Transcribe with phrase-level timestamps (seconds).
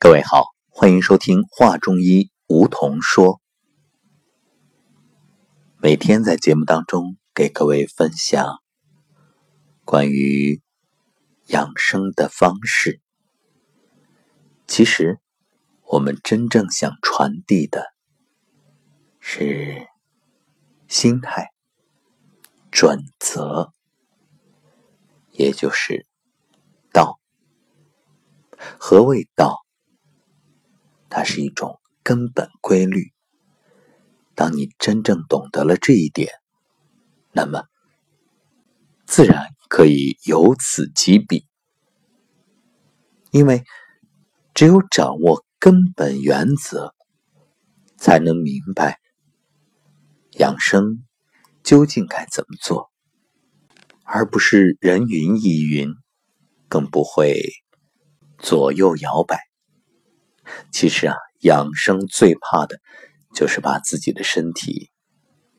[0.00, 3.40] 各位好，欢迎收听《话中医》，梧桐说。
[5.76, 8.62] 每天在节目当中给各位分享
[9.84, 10.62] 关于
[11.46, 13.00] 养生的方式。
[14.68, 15.18] 其实，
[15.82, 17.84] 我们真正想传递的
[19.18, 19.88] 是
[20.86, 21.50] 心态、
[22.70, 23.72] 准则，
[25.32, 26.06] 也就是
[26.92, 27.18] 道。
[28.78, 29.56] 何谓道？
[31.08, 33.12] 它是一种根本规律。
[34.34, 36.32] 当你真正懂得了这一点，
[37.32, 37.64] 那么
[39.06, 41.46] 自然可以由此及彼。
[43.30, 43.64] 因为
[44.54, 46.94] 只有掌握根本原则，
[47.96, 49.00] 才能明白
[50.32, 51.04] 养生
[51.64, 52.90] 究竟该怎么做，
[54.04, 55.92] 而不是人云亦云，
[56.68, 57.42] 更不会
[58.38, 59.47] 左右摇摆。
[60.70, 62.78] 其实啊，养生最怕的，
[63.34, 64.90] 就是把自己的身体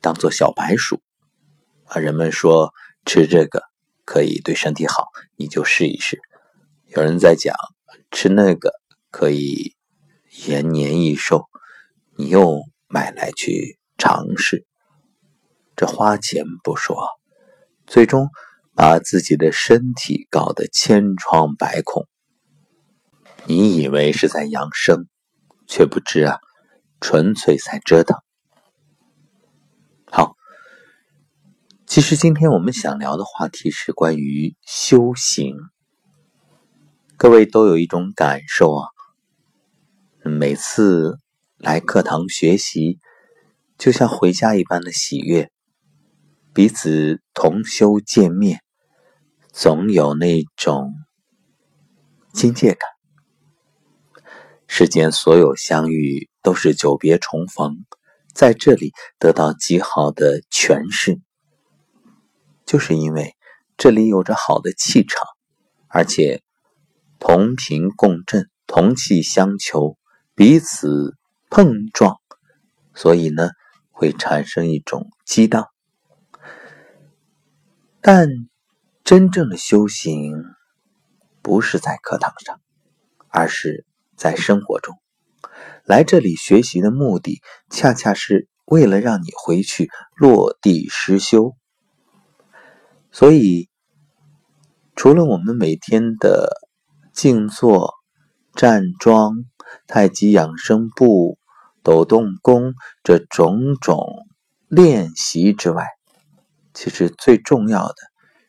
[0.00, 1.02] 当做小白鼠
[1.84, 2.00] 啊。
[2.00, 2.72] 人们说
[3.04, 3.62] 吃这个
[4.04, 6.18] 可以对身体好，你就试一试；
[6.86, 7.54] 有人在讲
[8.10, 8.72] 吃那个
[9.10, 9.74] 可以
[10.46, 11.48] 延年益寿，
[12.16, 14.66] 你又买来去尝试。
[15.74, 16.96] 这花钱不说，
[17.86, 18.28] 最终
[18.74, 22.06] 把自己的身体搞得千疮百孔。
[23.46, 25.08] 你以为是在养生，
[25.66, 26.38] 却不知啊，
[27.00, 28.16] 纯粹在折腾。
[30.08, 30.36] 好，
[31.86, 35.56] 其实今天我们想聊的话题是关于修行。
[37.16, 38.88] 各位都有一种感受啊，
[40.22, 41.18] 每次
[41.56, 43.00] 来课堂学习，
[43.76, 45.50] 就像回家一般的喜悦，
[46.54, 48.60] 彼此同修见面，
[49.52, 50.94] 总有那种
[52.32, 52.88] 亲切感。
[54.74, 57.84] 世间所有相遇都是久别重逢，
[58.32, 61.20] 在这里得到极好的诠释，
[62.64, 63.36] 就是因为
[63.76, 65.26] 这里有着好的气场，
[65.88, 66.42] 而且
[67.18, 69.98] 同频共振、同气相求、
[70.34, 71.18] 彼此
[71.50, 72.16] 碰撞，
[72.94, 73.50] 所以呢
[73.90, 75.68] 会产生一种激荡。
[78.00, 78.26] 但
[79.04, 80.32] 真正的修行
[81.42, 82.58] 不是在课堂上，
[83.28, 83.84] 而是。
[84.22, 84.94] 在生活中，
[85.84, 91.56] 来这里学习的目的，恰恰是为了让你回去落地实修。
[93.10, 93.68] 所以，
[94.94, 96.52] 除了我们每天的
[97.12, 97.94] 静坐、
[98.54, 99.44] 站桩、
[99.88, 101.36] 太极养生步、
[101.82, 104.06] 抖动功这种种
[104.68, 105.84] 练习之外，
[106.72, 107.96] 其实最重要的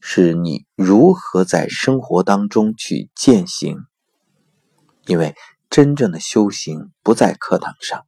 [0.00, 3.78] 是你如何在生活当中去践行，
[5.06, 5.34] 因为。
[5.68, 8.06] 真正的修行不在课堂上，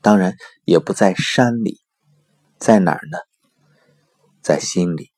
[0.00, 1.80] 当然也不在山里，
[2.58, 3.18] 在哪儿呢？
[4.42, 5.12] 在心里，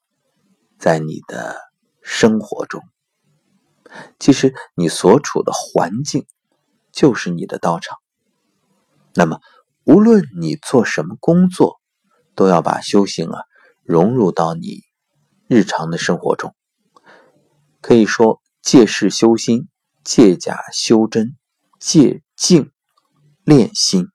[0.77, 1.57] 在你的
[2.01, 2.81] 生活中。
[4.19, 6.25] 其实你所处的环境
[6.91, 7.97] 就是你的道场。
[9.13, 9.39] 那么，
[9.85, 11.79] 无论你做什么工作，
[12.35, 13.43] 都要把修行啊
[13.83, 14.81] 融入到你
[15.47, 16.53] 日常的生活中。
[17.81, 19.69] 可以说，借势修心，
[20.03, 21.37] 借假修真。
[21.85, 22.71] 借静
[23.43, 24.07] 练心，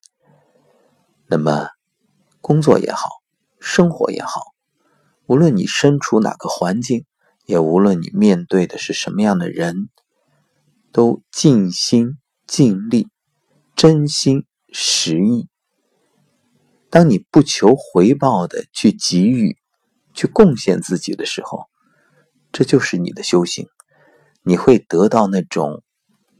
[1.26, 1.68] 那么
[2.40, 3.10] 工作也好，
[3.60, 4.54] 生活也好，
[5.26, 7.04] 无论你身处哪个环境，
[7.44, 9.90] 也无论你面对的是什么样的人，
[10.92, 13.10] 都尽心尽力，
[13.76, 15.50] 真心实意。
[16.88, 19.58] 当你不求回报的去给予、
[20.14, 21.66] 去贡献自己的时候，
[22.50, 23.68] 这就是你的修行，
[24.40, 25.82] 你会得到那种。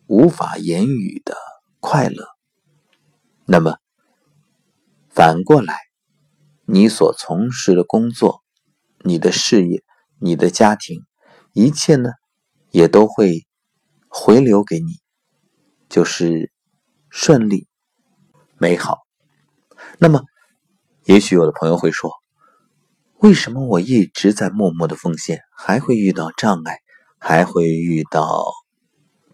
[0.08, 1.36] 无法言语的
[1.80, 2.26] 快乐。
[3.44, 3.76] 那么，
[5.10, 5.76] 反过来，
[6.64, 8.42] 你所从事的工作、
[9.00, 9.84] 你的事业、
[10.18, 11.04] 你的家庭，
[11.52, 12.10] 一切呢，
[12.70, 13.46] 也都会
[14.08, 14.94] 回流给你，
[15.90, 16.50] 就是
[17.10, 17.68] 顺利、
[18.56, 19.00] 美好。
[19.98, 20.22] 那么，
[21.04, 22.10] 也许有的朋友会说
[23.20, 26.78] ：“为什么我一直在默默的奉献，还会遇到障碍，
[27.18, 28.54] 还会遇到？”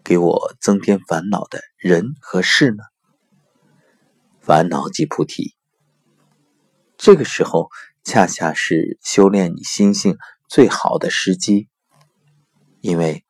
[0.05, 2.83] 给我增添烦恼的人和事呢？
[4.39, 5.55] 烦恼即菩提。
[6.95, 7.69] 这个时候
[8.03, 10.15] 恰恰是修炼你心性
[10.47, 11.69] 最好的时机，
[12.81, 13.25] 因为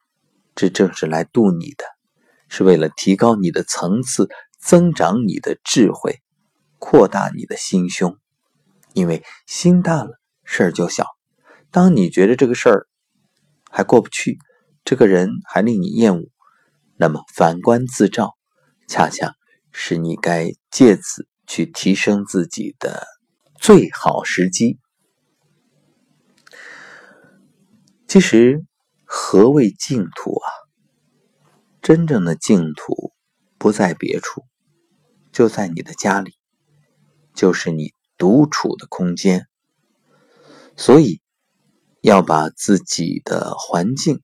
[0.53, 1.85] 这正是来度你的，
[2.49, 4.27] 是为了提高你的层次，
[4.59, 6.21] 增长你的智慧，
[6.77, 8.17] 扩大你的心胸。
[8.91, 11.07] 因为心大了，事儿就小。
[11.71, 12.87] 当你觉得这个事儿
[13.71, 14.39] 还过不去，
[14.83, 16.34] 这个人还令你厌恶。
[16.97, 18.35] 那么反观自照，
[18.87, 19.35] 恰恰
[19.71, 23.05] 是你该借此去提升自己的
[23.59, 24.79] 最好时机。
[28.07, 28.63] 其实，
[29.03, 30.47] 何谓净土啊？
[31.81, 33.11] 真正的净土
[33.57, 34.45] 不在别处，
[35.31, 36.33] 就在你的家里，
[37.33, 39.47] 就是你独处的空间。
[40.77, 41.21] 所以，
[42.01, 44.21] 要把自己的环境、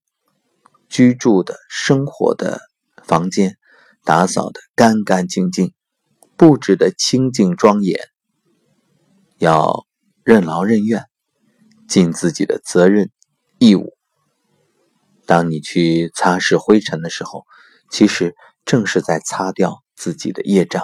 [0.91, 2.59] 居住的生活的
[3.05, 3.57] 房间
[4.03, 5.73] 打扫的干干净净，
[6.35, 7.97] 布置的清净庄严，
[9.37, 9.85] 要
[10.25, 11.05] 任劳任怨，
[11.87, 13.09] 尽自己的责任
[13.57, 13.93] 义务。
[15.25, 17.45] 当你去擦拭灰尘的时候，
[17.89, 18.35] 其实
[18.65, 20.83] 正是在擦掉自己的业障；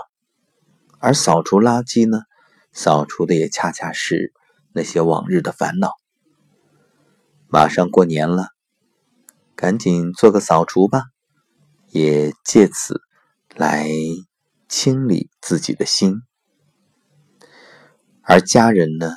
[0.99, 2.21] 而扫除垃圾呢，
[2.71, 4.31] 扫除的也恰恰是
[4.71, 5.91] 那些往日的烦恼。
[7.49, 8.47] 马上过年了，
[9.57, 11.01] 赶紧做个扫除吧，
[11.89, 13.01] 也借此
[13.55, 13.89] 来
[14.69, 16.21] 清理自己的心。
[18.21, 19.15] 而家人呢，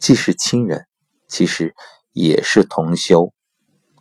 [0.00, 0.88] 既是亲人，
[1.28, 1.76] 其实
[2.12, 3.32] 也是同修。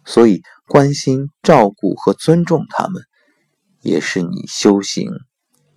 [0.03, 3.03] 所以，关心、照顾和尊重他们，
[3.81, 5.11] 也是你修行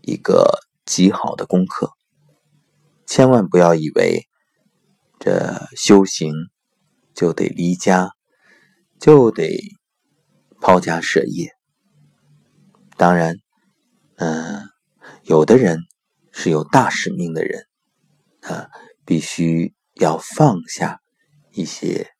[0.00, 1.92] 一个极好的功课。
[3.06, 4.26] 千万不要以为
[5.18, 6.32] 这修行
[7.14, 8.15] 就得离家，
[8.98, 9.58] 就得
[10.60, 11.52] 抛家舍业。
[12.96, 13.36] 当然，
[14.16, 14.68] 嗯，
[15.22, 15.80] 有的人
[16.32, 17.66] 是有大使命的人，
[18.40, 18.70] 啊，
[19.04, 21.00] 必须要放下
[21.52, 22.10] 一些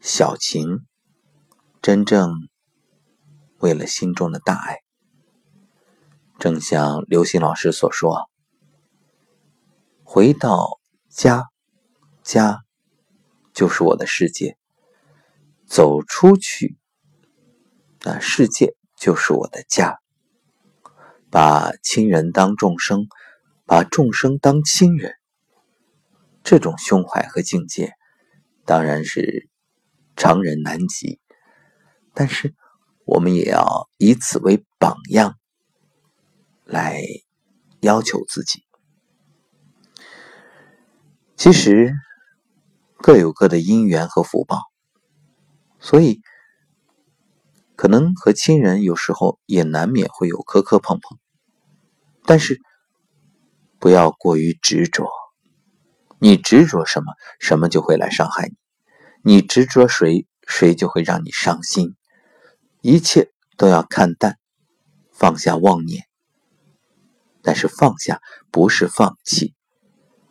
[0.00, 0.86] 小情。
[1.82, 2.32] 真正
[3.58, 4.78] 为了心中的大爱，
[6.38, 8.28] 正像刘星老师所说
[10.02, 11.44] ：“回到家，
[12.24, 12.64] 家
[13.52, 14.56] 就是我的世界；
[15.66, 16.78] 走出去，
[18.02, 19.98] 那世界就是我的家。
[21.28, 23.08] 把亲人当众生，
[23.66, 25.14] 把众生当亲人，
[26.42, 27.92] 这种胸怀和境界，
[28.64, 29.48] 当然是
[30.16, 31.20] 常人难及。”
[32.14, 32.54] 但是，
[33.04, 35.34] 我们也要以此为榜样，
[36.64, 37.02] 来
[37.80, 38.62] 要求自己。
[41.36, 41.92] 其实
[42.98, 44.62] 各有各的因缘和福报，
[45.86, 46.20] 所以
[47.76, 51.16] 可能和亲人有时候也难免会有磕磕碰碰。
[52.24, 52.60] 但是
[53.78, 55.08] 不要过于执着，
[56.18, 58.54] 你执着什么，什么就会来伤害你；
[59.22, 61.94] 你执着谁，谁就会让你伤心。
[62.80, 64.38] 一切都要看淡，
[65.12, 66.08] 放下妄念。
[67.42, 69.54] 但是放下不是放弃，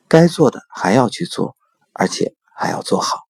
[0.09, 1.55] 该做的还要去做，
[1.93, 3.24] 而且还要做好。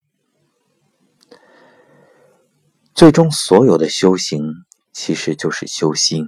[2.96, 4.42] 最终，所有的修行
[4.94, 6.28] 其实就是修心。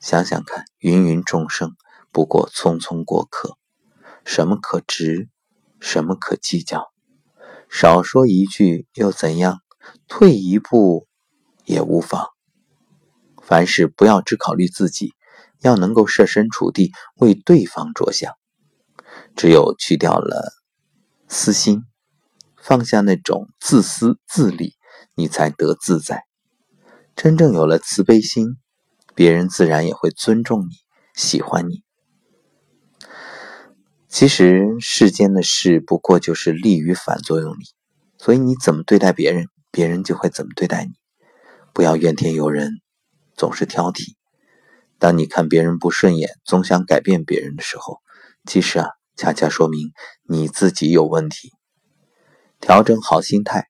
[0.00, 1.76] 想想看，芸芸众生
[2.10, 3.56] 不过匆匆过客，
[4.24, 5.28] 什么可值，
[5.78, 6.90] 什么可计较？
[7.70, 9.60] 少说一句又怎样？
[10.08, 11.06] 退一步。
[11.66, 12.26] 也无妨。
[13.40, 15.14] 凡事不要只考虑自己，
[15.60, 18.34] 要能够设身处地为对方着想。
[19.36, 20.52] 只有去掉了
[21.28, 21.84] 私心，
[22.56, 24.74] 放下那种自私自利，
[25.14, 26.24] 你才得自在。
[27.16, 28.56] 真正有了慈悲心，
[29.14, 30.68] 别人自然也会尊重你、
[31.14, 31.82] 喜欢你。
[34.08, 37.64] 其实世间的事不过就是利与反作用力，
[38.18, 40.90] 所以你怎么对待别人，别人就会怎么对待你。
[41.72, 42.80] 不要怨天尤人，
[43.36, 44.14] 总是挑剔。
[44.98, 48.00] 当你看别人不顺眼，总想改变别人的时候，
[48.44, 49.92] 其实啊，恰恰说明
[50.28, 51.52] 你自己有问题。
[52.60, 53.69] 调整好心态，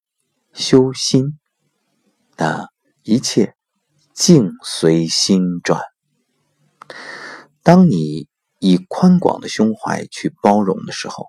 [0.52, 1.38] 修心，
[2.36, 2.68] 那
[3.02, 3.54] 一切
[4.12, 5.80] 境随心转。
[7.62, 8.28] 当你
[8.58, 11.26] 以宽广的胸怀去包容的时候，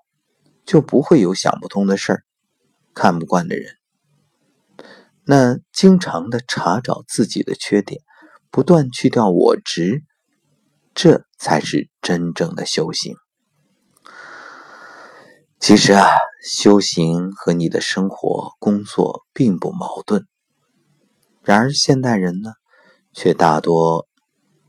[0.66, 2.24] 就不会有想不通的事儿，
[2.94, 3.76] 看不惯的人。
[5.24, 8.02] 那经常的查找自己的缺点，
[8.50, 10.02] 不断去掉我执，
[10.94, 13.14] 这才是真正的修行。
[15.64, 16.08] 其实啊，
[16.42, 20.26] 修行和你的生活、工作并不矛盾。
[21.40, 22.50] 然而现代人呢，
[23.12, 24.08] 却大多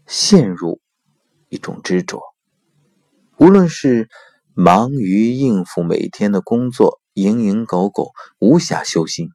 [0.05, 0.79] 陷入
[1.49, 2.21] 一种执着，
[3.39, 4.07] 无论是
[4.53, 9.29] 忙于应付每天的工作，蝇营狗苟，无暇修心。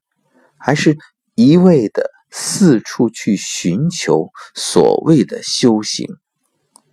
[0.61, 0.97] 还是
[1.35, 6.07] 一味的四处去寻求所谓的修行，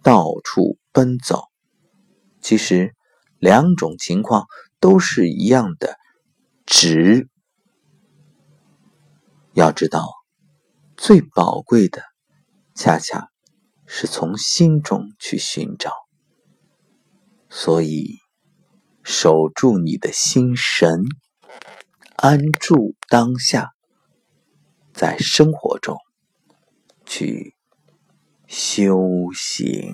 [0.01, 1.43] 到处奔走。
[2.41, 2.95] 其实
[3.39, 4.47] 两种情况
[4.79, 5.97] 都是一样的，
[6.65, 7.29] 值。
[9.53, 10.09] 要知道，
[10.97, 12.01] 最宝贵的
[12.75, 13.29] 恰恰
[13.85, 15.91] 是从心中去寻找。
[17.49, 18.17] 所以，
[19.03, 21.03] 守住你的心神，
[22.17, 23.71] 安住当下，
[24.93, 25.97] 在生活中
[27.05, 27.55] 去
[28.47, 29.93] 修行。